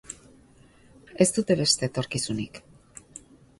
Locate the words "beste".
1.61-1.91